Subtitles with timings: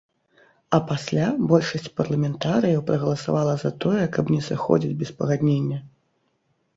[0.75, 5.77] А пасля большасць парламентарыяў прагаласавала за тое, каб не сыходзіць без пагаднення.